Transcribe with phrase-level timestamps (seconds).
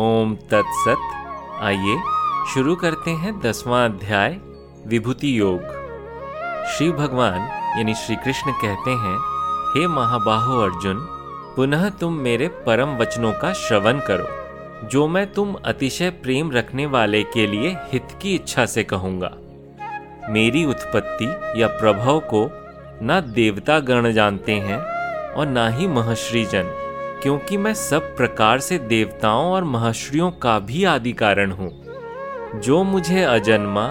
[0.00, 0.98] ओम तत्सत।
[1.62, 2.02] आइए
[2.54, 4.40] शुरू करते हैं दसवां अध्याय,
[4.86, 5.60] विभूति योग।
[6.66, 7.38] श्री भगवान,
[7.78, 9.16] यानी श्री कृष्ण कहते हैं,
[9.68, 10.98] हे महाबाहो अर्जुन,
[11.56, 14.28] पुनः तुम मेरे परम वचनों का श्रवण करो,
[14.88, 19.30] जो मैं तुम अतिशय प्रेम रखने वाले के लिए हित की इच्छा से कहूँगा।
[20.32, 22.50] मेरी उत्पत्ति या प्रभाव को
[23.02, 24.78] न देवता गण जानते हैं
[25.32, 26.87] और ना ही महर्षि जन
[27.22, 31.82] क्योंकि मैं सब प्रकार से देवताओं और महर्षियों का भी आदि कारण हूँ।
[32.60, 33.84] जो मुझे अजन्मा,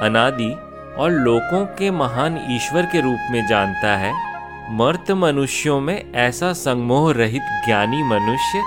[0.00, 0.52] अनादि
[0.98, 4.34] और लोकों के महान ईश्वर के रूप में जानता है,
[4.74, 8.62] मर्त मनुष्यों में ऐसा संगमोह रहित ज्ञानी मनुष्य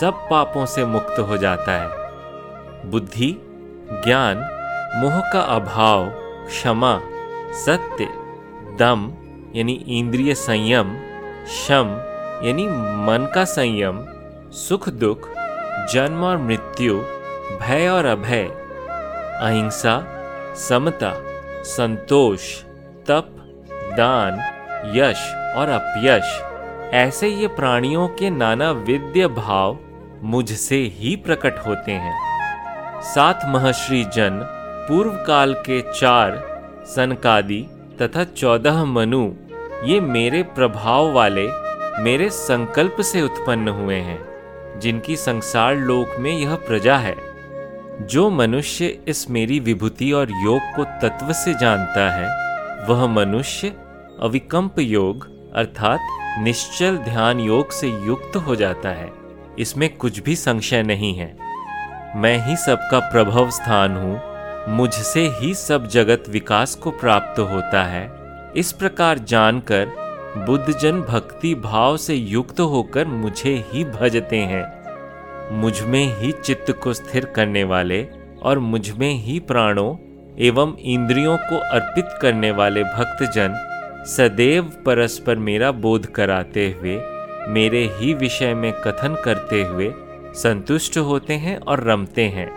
[0.00, 1.88] सब पापों से मुक्त हो जाता है।
[2.90, 3.36] बुद्धि,
[3.90, 4.36] ज्ञान,
[4.96, 6.06] मोह का अभाव,
[6.46, 7.00] क्षमा,
[7.52, 8.04] सत्य,
[8.78, 9.12] दम,
[9.56, 10.96] यानी इंद्रिय संयम,
[11.46, 12.09] शम
[12.44, 14.04] यानी मन का संयम,
[14.52, 15.28] सुख दुख,
[15.92, 16.94] जन्म और मृत्यु,
[17.60, 18.42] भय और अभय,
[19.40, 20.04] अहिंसा,
[20.56, 21.12] समता,
[21.64, 22.62] संतोष,
[23.06, 23.36] तप,
[23.72, 24.40] दान,
[24.96, 26.40] यश और अपयश।
[26.94, 29.78] ऐसे ये प्राणियों के नाना विद्य भाव
[30.22, 32.14] मुझसे ही प्रकट होते हैं।
[33.02, 34.40] सात महर्षि जन,
[34.88, 36.42] पूर्व काल के चार,
[36.86, 37.66] सनकादि
[38.02, 39.32] तथा चौदह मनु,
[39.84, 44.24] ये मेरे प्रभाव वाले मेरे संकल्प से उत्पन्न हुए हैं,
[44.80, 47.16] जिनकी संसार लोक में यह प्रजा है।
[48.00, 52.50] जो मनुष्य इस मेरी विभूति और योग को तत्व से जानता है,
[52.86, 53.72] वह मनुष्य
[54.20, 55.98] अविकंप योग, अर्थात
[56.38, 59.12] निश्चल ध्यान योग से युक्त हो जाता है।
[59.58, 61.36] इसमें कुछ भी संशय नहीं है।
[62.16, 64.30] मैं ही सबका प्रभव स्थान हूँ,
[64.68, 68.12] मुझसे ही सब जगत विकास को प्राप्त होता है।
[68.56, 74.80] इस प्रकार जानकर बुद्धजन भक्ति भाव से युक्त होकर मुझे ही भजते हैं।
[75.52, 78.06] मुझमें ही चित्त को स्थिर करने वाले
[78.42, 79.96] और मुझमें ही प्राणों
[80.38, 83.56] एवं इंद्रियों को अर्पित करने वाले भक्तजन
[84.06, 86.96] सदैव परस्पर मेरा बोध कराते हुए,
[87.48, 89.92] मेरे ही विषय में कथन करते हुए
[90.34, 92.50] संतुष्ट होते हैं और रमते हैं।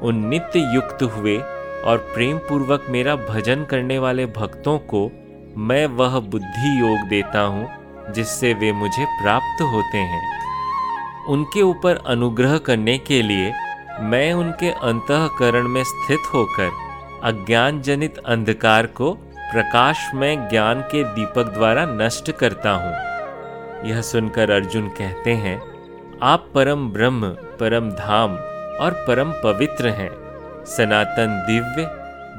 [0.00, 1.38] उन नित्य युक्त हुए
[1.84, 5.10] और प्रेम पूर्वक मेरा भजन करने वाले भक्तों को
[5.58, 7.68] मैं वह बुद्धि योग देता हूँ,
[8.12, 10.20] जिससे वे मुझे प्राप्त होते हैं।
[11.28, 13.52] उनके ऊपर अनुग्रह करने के लिए
[14.00, 16.70] मैं उनके अंतकरण में स्थित होकर
[17.24, 19.12] अज्ञान जनित अंधकार को
[19.52, 25.60] प्रकाश में ज्ञान के दीपक द्वारा नष्ट करता हूँ। यह सुनकर अर्जुन कहते हैं,
[26.22, 27.28] आप परम ब्रह्म,
[27.60, 28.36] परम धाम
[28.78, 30.10] और परम पवित्र हैं।
[30.66, 31.90] सनातन दिव्य,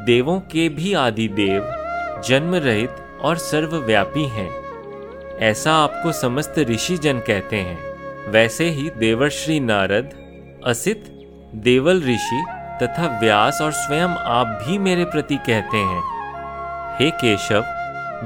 [0.05, 1.69] देवों के भी आदि देव,
[2.25, 4.49] जन्म रहित और सर्वव्यापी हैं।
[5.39, 7.89] ऐसा आपको समस्त ऋषि जन कहते हैं।
[8.31, 10.09] वैसे ही देवर्श्री नारद,
[10.65, 11.05] असित,
[11.55, 12.45] देवल ऋषि
[12.81, 16.03] तथा व्यास और स्वयं आप भी मेरे प्रति कहते हैं।
[16.99, 17.65] हे केशव,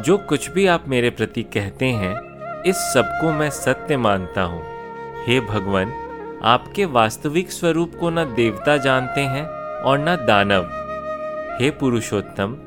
[0.02, 2.34] जो कुछ भी आप मेरे प्रति कहते हैं,
[2.64, 4.64] इस सबको मैं सत्य मानता हूँ।
[5.28, 5.94] हे भगवान,
[6.44, 9.46] आपके वास्तविक स्वरूप को न देवता जानते हैं
[9.82, 10.64] और न दानव।
[11.62, 12.58] हे पुरुषोत्तम,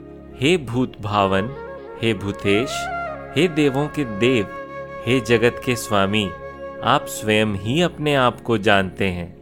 [0.41, 1.43] हे भूत भावन
[2.02, 2.70] हे भूतेश,
[3.36, 4.46] हे देवों के देव,
[5.06, 6.30] हे जगत के स्वामी,
[6.84, 9.36] आप स्वयं ही अपने आप को जानते हैं।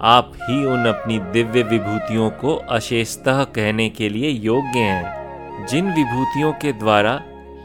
[0.00, 5.20] आप ही उन अपनी दिव्य विभूतियों को अशेषतः कहने के लिए योग्य हैं,
[5.66, 7.22] जिन विभूतियों के द्वारा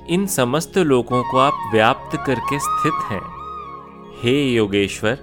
[0.09, 3.21] इन समस्त लोगों को आप व्याप्त करके स्थित हैं।
[4.23, 5.17] हे योगेश्वर,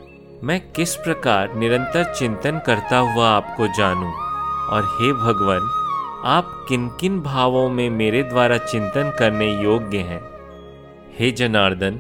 [0.45, 4.13] मैं किस प्रकार निरंतर चिंतन करता हुआ आपको जानूं?
[4.69, 5.82] और हे भगवान
[6.25, 10.23] आप किन किन भावों में मेरे द्वारा चिंतन करने योग्य हैं?
[11.19, 11.93] हे जनार्दन,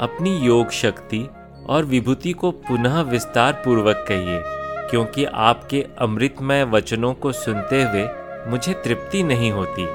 [0.00, 1.28] अपनी योग शक्ति
[1.68, 4.42] और विभूति को पुनः विस्तार पूर्वक कहिए,
[4.90, 8.08] क्योंकि आपके अमृतमय वचनों को सुनते हुए
[8.50, 9.86] मुझे तृप्ति नहीं होती।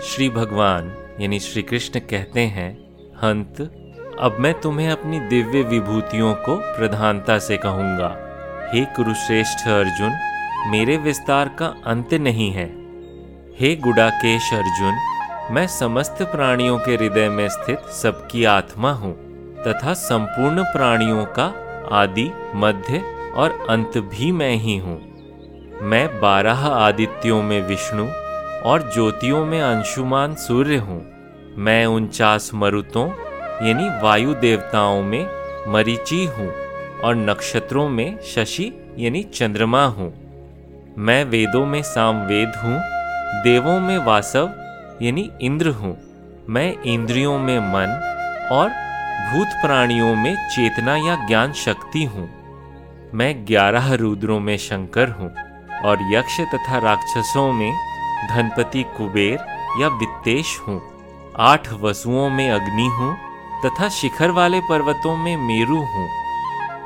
[0.00, 2.78] श्री भगवान, यानी श्री कृष्ण कहते हैं,
[3.16, 3.60] हंत,
[4.20, 8.16] अब मैं तुम्हें अपनी दिव्य विभूतियों को प्रधानता से कहूँगा।
[8.74, 10.18] हे कुरुश्रेष्ठ अर्जुन,
[10.70, 12.87] मेरे विस्तार का अंत नहीं है।
[13.60, 14.98] हे गुडाकेश अर्जुन,
[15.50, 19.12] मैं समस्त प्राणियों के हृदय में स्थित सबकी आत्मा हूँ,
[19.64, 21.46] तथा संपूर्ण प्राणियों का
[21.92, 22.98] आदि, मध्य
[23.34, 24.96] और अंत भी मैं ही हूँ।
[25.82, 28.06] मैं बारह आदित्यों में विष्णु
[28.62, 31.00] और ज्योतियों में अंशुमान सूर्य हूँ।
[31.56, 33.08] मैं उनचास मरुतों,
[33.66, 35.26] यानी वायु देवताओं में
[35.68, 36.48] मरीची हूँ
[37.04, 40.12] और नक्षत्रों में शशि, यानी चंद्रमा हूँ।
[40.98, 42.97] मैं वेदों में सामवेद हूँ
[43.34, 44.50] देवों में वासव,
[45.02, 45.96] यानी इंद्र हूँ।
[46.48, 47.90] मैं इंद्रियों में मन
[48.52, 48.68] और
[49.30, 52.28] भूत प्राणियों में चेतना या ज्ञान शक्ति हूँ।
[53.14, 55.30] मैं ग्यारह रुद्रों में शंकर हूँ
[55.84, 57.72] और यक्ष तथा राक्षसों में
[58.30, 59.38] धनपति कुबेर
[59.80, 60.80] या वित्तेश हूँ।
[61.38, 63.16] आठ वसुओं में अग्नि हूँ
[63.66, 66.08] तथा शिखर वाले पर्वतों में मेरु हूँ।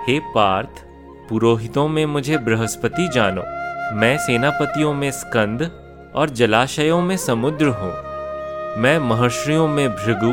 [0.08, 0.84] हे पार्थ,
[1.28, 3.42] पुरोहितों में मुझे बृहस्पति जानो।
[3.94, 5.62] मैं सेनापतियों में स्कंद
[6.14, 7.92] और जलाशयों में समुद्र हूँ।
[8.82, 10.32] मैं महर्षियों में भृगु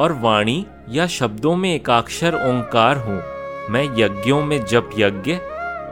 [0.00, 3.22] और वाणी या शब्दों में एकाक्षर ओंकार हूँ।
[3.70, 5.36] मैं यज्ञों में जप यज्ञ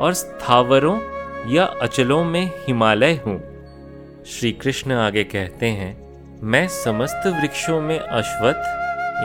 [0.00, 1.00] और स्थावरों
[1.46, 3.38] या अचलों में हिमालय हूँ।
[4.26, 5.96] श्री कृष्ण आगे कहते हैं,
[6.42, 8.66] मैं समस्त वृक्षों में अश्वत्थ,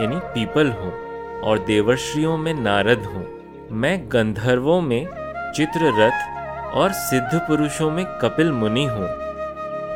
[0.00, 0.92] यानी पीपल हूँ,
[1.40, 3.26] और देवर्षियों में नारद हूँ।
[3.72, 5.06] मैं गंधर्वों में
[5.56, 9.29] चित्ररथ और सिद्ध पुरुषों में कपिल मुनि हूँ।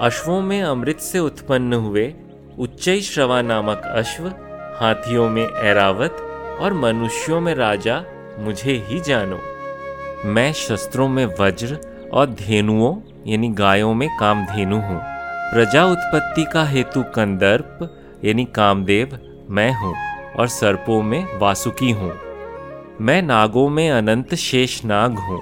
[0.00, 2.14] अश्वों में अमृत से उत्पन्न हुए
[2.58, 4.26] उच्च श्रवा नामक अश्व,
[4.80, 6.16] हाथियों में ऐरावत
[6.60, 8.04] और मनुष्यों में राजा,
[8.38, 9.38] मुझे ही जानो।
[10.24, 11.78] मैं शस्त्रों में वज्र
[12.12, 12.96] और धेनुओं,
[13.26, 15.00] यानी गायों में कामधेनु हूँ।
[15.52, 19.18] प्रजा उत्पत्ति का हेतु कंदर्प, यानी कामदेव,
[19.50, 19.94] मैं हूँ
[20.34, 22.12] और सर्पों में वासुकी हूँ।
[23.00, 25.40] मैं नागों में अनंत शेष नाग हूँ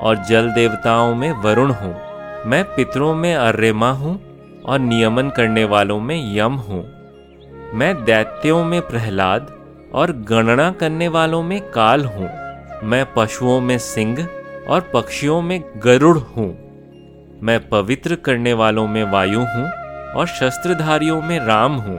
[0.00, 2.03] और जल देवताओं में वरुण हूँ।
[2.46, 4.14] मैं पितरों में अर्रेमा हूँ
[4.62, 6.82] और नियमन करने वालों में यम हूँ।
[7.74, 9.46] मैं दैत्यों में प्रहलाद
[9.94, 12.28] और गणना करने वालों में काल हूँ।
[12.82, 14.28] मैं पशुओं में सिंह
[14.68, 16.46] और पक्षियों में गरुड़ हूँ।
[17.42, 19.64] मैं पवित्र करने वालों में वायु हूँ
[20.12, 21.98] और शस्त्रधारियों में राम हूँ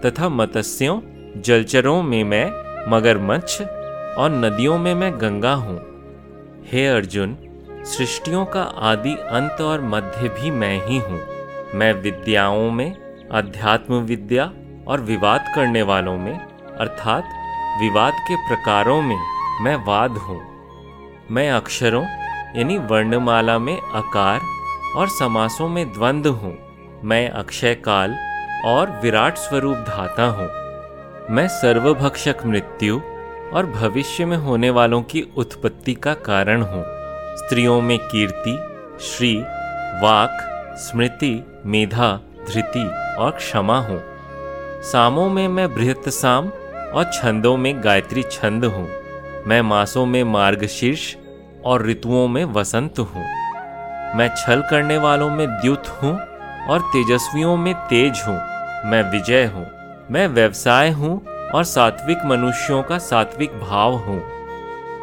[0.00, 1.00] तथा मत्स्यों,
[1.42, 2.46] जलचरों में मैं
[2.90, 5.80] मगरमच्छ और नदियों में मैं गंगा हूँ।
[6.72, 7.36] हे अर्जुन
[7.86, 11.20] सृष्टियों का आदि अंत और मध्य भी मैं ही हूँ।
[11.74, 12.96] मैं विद्याओं में
[13.28, 14.44] अध्यात्म विद्या
[14.88, 16.38] और विवाद करने वालों में,
[16.78, 17.24] अर्थात
[17.80, 19.16] विवाद के प्रकारों में
[19.60, 20.40] मैं वाद हूँ।
[21.30, 22.02] मैं अक्षरों,
[22.56, 24.40] यानी वर्णमाला में आकार
[24.96, 26.56] और समासों में द्वंद्व हूँ।
[27.04, 28.16] मैं अक्षय काल
[28.64, 30.48] और विराट स्वरूप धाता हूँ।
[31.30, 33.00] मैं सर्वभक्षक मृत्यु
[33.52, 36.95] और भविष्य में होने वालों की उत्पत्ति का कारण हूँ।
[37.36, 38.58] स्त्रियों में कीर्ति,
[39.00, 39.42] श्री,
[40.02, 40.38] वाक,
[40.78, 42.84] स्मृति, मेधा, धृति
[43.18, 44.02] और क्षमा हूँ।
[44.82, 46.48] सामों में मैं बृहत साम
[46.94, 48.88] और छंदों में गायत्री छंद हूँ।
[49.46, 51.16] मैं मासों में मार्गशीर्ष
[51.64, 53.24] और ऋतुओं में वसंत हूँ।
[54.16, 56.18] मैं छल करने वालों में द्युत हूँ
[56.68, 58.38] और तेजस्वियों में तेज हूँ।
[58.90, 59.66] मैं विजय हूँ।
[60.10, 64.22] मैं व्यवसाय हूँ और सात्विक मनुष्यों का सात्विक भाव हूँ।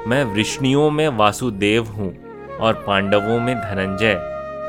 [0.08, 2.23] मैं वृष्णियों में वासुदेव हूँ।
[2.62, 4.20] और पांडवों में धनंजय।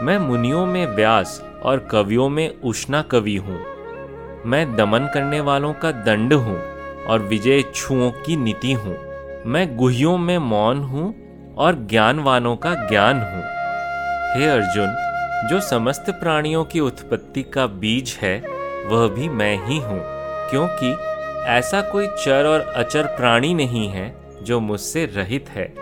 [0.02, 3.58] मैं मुनियों में व्यास और कवियों में उष्णा कवि हूँ।
[4.46, 6.56] मैं दमन करने वालों का दंड हूँ
[7.04, 8.96] और विजय छुओं की नीति हूँ।
[9.46, 11.14] मैं गुहियों में मौन हूँ
[11.54, 13.42] और ज्ञानवानों का ज्ञान हूँ।
[14.34, 14.94] हे अर्जुन,
[15.48, 18.36] जो समस्त प्राणियों की उत्पत्ति का बीज है,
[18.86, 20.00] वह भी मैं ही हूँ,
[20.50, 20.94] क्योंकि
[21.48, 25.72] ऐसा कोई चर और अचर प्राणी नहीं है जो मुझसे रहित है।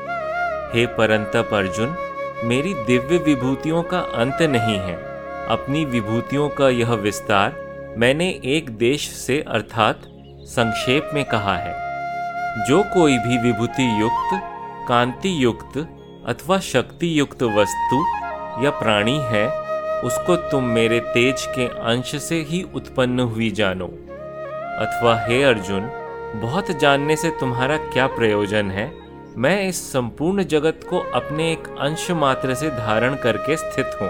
[0.74, 1.96] हे परंतप अर्जुन
[2.44, 4.94] मेरी दिव्य विभूतियों का अंत नहीं है।
[5.48, 7.56] अपनी विभूतियों का यह विस्तार
[7.98, 10.02] मैंने एक देश से, अर्थात
[10.40, 11.92] संक्षेप में कहा है।
[12.68, 14.42] जो कोई भी विभूति युक्त
[14.88, 15.78] कांति युक्त
[16.26, 18.04] अथवा शक्ति युक्त वस्तु
[18.64, 19.48] या प्राणी है,
[20.00, 23.86] उसको तुम मेरे तेज के अंश से ही उत्पन्न हुई जानो।
[24.78, 25.90] अथवा हे अर्जुन,
[26.34, 29.01] बहुत जानने से तुम्हारा क्या प्रयोजन है?
[29.38, 34.08] मैं इस संपूर्ण जगत को अपने एक अंश मात्र से धारण करके स्थित हूँ।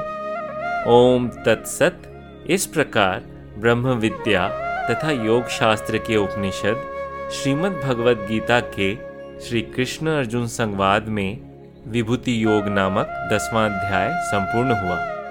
[0.87, 2.03] ओम तत्सत।
[2.51, 3.23] इस प्रकार
[3.59, 4.49] ब्रह्म विद्या
[4.91, 6.83] तथा योग शास्त्र के उपनिषद
[7.33, 8.95] श्रीमद् भगवद गीता के
[9.41, 11.39] श्री कृष्ण अर्जुन संवाद में
[11.87, 15.22] विभूति योग नामक दसवां अध्याय संपूर्ण हुआ।